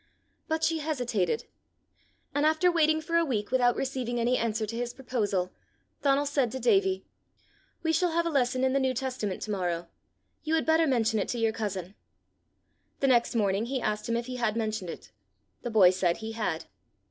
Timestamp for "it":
11.19-11.27, 14.89-15.11